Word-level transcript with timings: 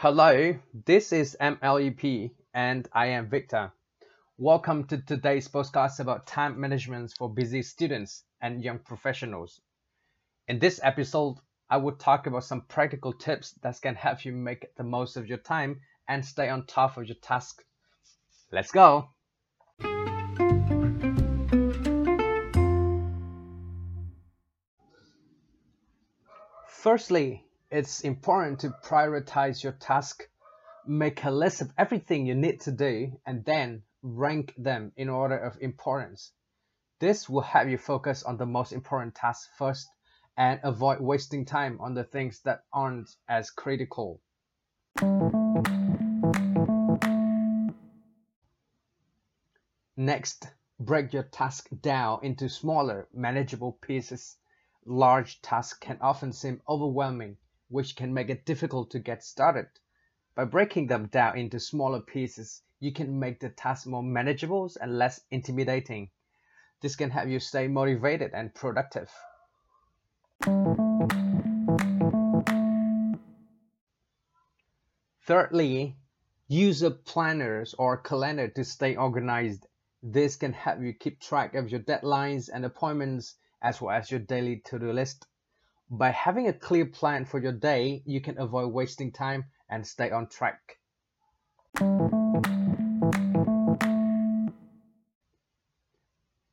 Hello, 0.00 0.54
this 0.86 1.12
is 1.12 1.36
MLEP 1.40 2.30
and 2.54 2.88
I 2.92 3.06
am 3.06 3.28
Victor. 3.28 3.72
Welcome 4.36 4.84
to 4.84 4.98
today's 4.98 5.48
podcast 5.48 5.98
about 5.98 6.24
time 6.24 6.60
management 6.60 7.14
for 7.18 7.28
busy 7.28 7.62
students 7.62 8.22
and 8.40 8.62
young 8.62 8.78
professionals. 8.78 9.60
In 10.46 10.60
this 10.60 10.78
episode, 10.84 11.38
I 11.68 11.78
will 11.78 11.96
talk 11.96 12.28
about 12.28 12.44
some 12.44 12.60
practical 12.68 13.12
tips 13.12 13.54
that 13.62 13.80
can 13.82 13.96
help 13.96 14.24
you 14.24 14.30
make 14.30 14.72
the 14.76 14.84
most 14.84 15.16
of 15.16 15.26
your 15.26 15.38
time 15.38 15.80
and 16.06 16.24
stay 16.24 16.48
on 16.48 16.66
top 16.66 16.96
of 16.96 17.06
your 17.06 17.16
tasks. 17.16 17.64
Let's 18.52 18.70
go! 18.70 19.08
Firstly, 26.68 27.47
it's 27.70 28.00
important 28.00 28.60
to 28.60 28.70
prioritize 28.82 29.62
your 29.62 29.74
task, 29.74 30.26
make 30.86 31.22
a 31.24 31.30
list 31.30 31.60
of 31.60 31.70
everything 31.76 32.24
you 32.24 32.34
need 32.34 32.62
to 32.62 32.72
do, 32.72 33.12
and 33.26 33.44
then 33.44 33.82
rank 34.02 34.54
them 34.56 34.90
in 34.96 35.10
order 35.10 35.36
of 35.36 35.60
importance. 35.60 36.32
This 36.98 37.28
will 37.28 37.42
help 37.42 37.68
you 37.68 37.76
focus 37.76 38.22
on 38.22 38.38
the 38.38 38.46
most 38.46 38.72
important 38.72 39.14
tasks 39.14 39.50
first 39.58 39.86
and 40.36 40.60
avoid 40.62 41.00
wasting 41.00 41.44
time 41.44 41.78
on 41.80 41.92
the 41.92 42.04
things 42.04 42.40
that 42.42 42.62
aren't 42.72 43.10
as 43.28 43.50
critical. 43.50 44.22
Next, 49.94 50.48
break 50.80 51.12
your 51.12 51.24
task 51.24 51.68
down 51.82 52.20
into 52.22 52.48
smaller, 52.48 53.08
manageable 53.12 53.72
pieces. 53.72 54.38
Large 54.86 55.42
tasks 55.42 55.78
can 55.78 55.98
often 56.00 56.32
seem 56.32 56.62
overwhelming 56.66 57.36
which 57.68 57.96
can 57.96 58.14
make 58.14 58.30
it 58.30 58.46
difficult 58.46 58.90
to 58.90 58.98
get 58.98 59.22
started. 59.22 59.66
By 60.34 60.44
breaking 60.44 60.86
them 60.86 61.06
down 61.06 61.36
into 61.36 61.60
smaller 61.60 62.00
pieces, 62.00 62.62
you 62.80 62.92
can 62.92 63.18
make 63.18 63.40
the 63.40 63.48
task 63.48 63.86
more 63.86 64.02
manageable 64.02 64.70
and 64.80 64.96
less 64.96 65.20
intimidating. 65.30 66.10
This 66.80 66.96
can 66.96 67.10
help 67.10 67.28
you 67.28 67.40
stay 67.40 67.66
motivated 67.66 68.32
and 68.34 68.54
productive. 68.54 69.10
Thirdly, 75.22 75.96
use 76.46 76.82
a 76.82 76.90
planner 76.90 77.66
or 77.76 77.98
calendar 77.98 78.48
to 78.48 78.64
stay 78.64 78.96
organized. 78.96 79.66
This 80.02 80.36
can 80.36 80.52
help 80.52 80.80
you 80.80 80.94
keep 80.94 81.20
track 81.20 81.54
of 81.54 81.70
your 81.70 81.80
deadlines 81.80 82.48
and 82.50 82.64
appointments 82.64 83.34
as 83.60 83.80
well 83.80 83.94
as 83.94 84.10
your 84.10 84.20
daily 84.20 84.62
to-do 84.64 84.92
list. 84.92 85.26
By 85.90 86.10
having 86.10 86.46
a 86.46 86.52
clear 86.52 86.84
plan 86.84 87.24
for 87.24 87.40
your 87.40 87.52
day, 87.52 88.02
you 88.04 88.20
can 88.20 88.38
avoid 88.38 88.74
wasting 88.74 89.10
time 89.10 89.46
and 89.70 89.86
stay 89.86 90.10
on 90.10 90.28
track. 90.28 90.76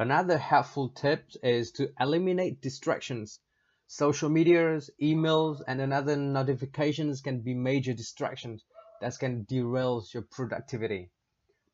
Another 0.00 0.36
helpful 0.36 0.88
tip 0.88 1.30
is 1.44 1.70
to 1.72 1.92
eliminate 2.00 2.60
distractions. 2.60 3.38
Social 3.86 4.28
medias, 4.28 4.90
emails, 5.00 5.62
and 5.68 5.80
another 5.80 6.16
notifications 6.16 7.20
can 7.20 7.40
be 7.40 7.54
major 7.54 7.92
distractions 7.92 8.64
that 9.00 9.16
can 9.20 9.44
derail 9.44 10.04
your 10.12 10.24
productivity. 10.24 11.12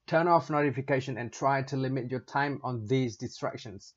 Turn 0.07 0.29
off 0.29 0.51
notification 0.51 1.17
and 1.17 1.33
try 1.33 1.63
to 1.63 1.77
limit 1.79 2.11
your 2.11 2.21
time 2.21 2.61
on 2.63 2.87
these 2.87 3.17
distractions. 3.17 3.95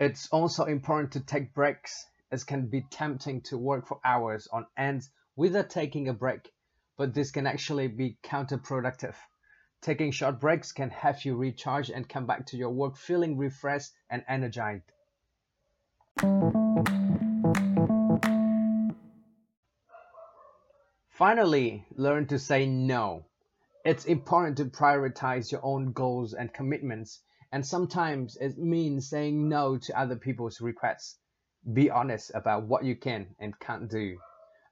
It's 0.00 0.30
also 0.30 0.64
important 0.64 1.12
to 1.12 1.20
take 1.20 1.52
breaks. 1.52 2.06
It 2.32 2.46
can 2.46 2.68
be 2.68 2.86
tempting 2.88 3.42
to 3.42 3.58
work 3.58 3.86
for 3.86 4.00
hours 4.02 4.48
on 4.50 4.66
end 4.74 5.06
without 5.36 5.68
taking 5.68 6.08
a 6.08 6.14
break, 6.14 6.54
but 6.96 7.12
this 7.12 7.30
can 7.30 7.46
actually 7.46 7.88
be 7.88 8.16
counterproductive. 8.22 9.14
Taking 9.82 10.10
short 10.10 10.40
breaks 10.40 10.72
can 10.72 10.88
help 10.88 11.26
you 11.26 11.36
recharge 11.36 11.90
and 11.90 12.08
come 12.08 12.24
back 12.24 12.46
to 12.46 12.56
your 12.56 12.70
work 12.70 12.96
feeling 12.96 13.36
refreshed 13.36 13.92
and 14.08 14.24
energized. 14.26 14.90
Finally, 21.10 21.84
learn 21.94 22.26
to 22.28 22.38
say 22.38 22.64
no. 22.64 23.26
It's 23.84 24.06
important 24.06 24.56
to 24.56 24.64
prioritize 24.64 25.52
your 25.52 25.62
own 25.62 25.92
goals 25.92 26.32
and 26.32 26.50
commitments 26.54 27.20
and 27.52 27.66
sometimes 27.66 28.36
it 28.36 28.58
means 28.58 29.08
saying 29.08 29.48
no 29.48 29.76
to 29.76 29.98
other 29.98 30.16
people's 30.16 30.60
requests. 30.60 31.18
Be 31.72 31.90
honest 31.90 32.30
about 32.34 32.66
what 32.66 32.84
you 32.84 32.96
can 32.96 33.34
and 33.38 33.58
can't 33.58 33.90
do, 33.90 34.18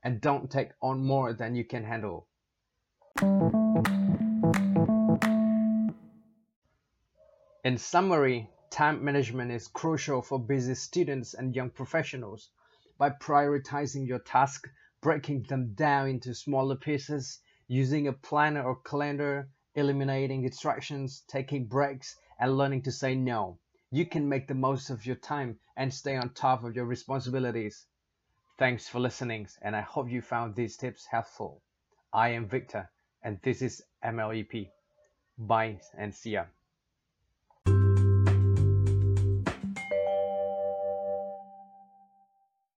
and 0.04 0.20
don't 0.20 0.50
take 0.50 0.70
on 0.80 1.04
more 1.04 1.32
than 1.32 1.56
you 1.56 1.64
can 1.64 1.84
handle. 1.84 2.28
In 7.64 7.76
summary, 7.76 8.48
time 8.70 9.04
management 9.04 9.50
is 9.50 9.66
crucial 9.68 10.22
for 10.22 10.38
busy 10.38 10.74
students 10.74 11.34
and 11.34 11.56
young 11.56 11.70
professionals. 11.70 12.50
By 12.96 13.10
prioritizing 13.10 14.06
your 14.06 14.20
tasks, 14.20 14.70
breaking 15.02 15.42
them 15.48 15.74
down 15.74 16.08
into 16.08 16.34
smaller 16.34 16.76
pieces, 16.76 17.40
using 17.66 18.06
a 18.06 18.12
planner 18.12 18.62
or 18.62 18.80
calendar, 18.80 19.48
eliminating 19.74 20.42
distractions, 20.42 21.24
taking 21.28 21.66
breaks, 21.66 22.16
and 22.38 22.56
learning 22.56 22.82
to 22.82 22.92
say 22.92 23.14
no. 23.14 23.58
You 23.90 24.06
can 24.06 24.28
make 24.28 24.46
the 24.46 24.54
most 24.54 24.90
of 24.90 25.06
your 25.06 25.16
time 25.16 25.58
and 25.76 25.92
stay 25.92 26.16
on 26.16 26.30
top 26.30 26.64
of 26.64 26.76
your 26.76 26.84
responsibilities. 26.84 27.86
Thanks 28.58 28.88
for 28.88 29.00
listening, 29.00 29.48
and 29.62 29.76
I 29.76 29.80
hope 29.80 30.10
you 30.10 30.20
found 30.20 30.54
these 30.54 30.76
tips 30.76 31.06
helpful. 31.06 31.62
I 32.12 32.30
am 32.30 32.48
Victor, 32.48 32.90
and 33.22 33.40
this 33.42 33.62
is 33.62 33.82
MLEP. 34.04 34.70
Bye 35.38 35.80
and 35.96 36.14
see 36.14 36.32
ya. 36.32 36.46